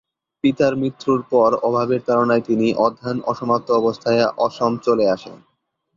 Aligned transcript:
পিতার 0.43 0.73
মৃত্যুর 0.75 1.19
পর 1.31 1.49
অভাবের 1.67 2.01
তারণায় 2.07 2.43
তিনি 2.45 2.67
অধ্যয়ন 2.77 3.19
অসমাপ্ত 3.25 3.67
অবস্থায় 3.71 4.21
অসম 4.37 4.71
চলে 4.85 5.05
আসেন। 5.09 5.37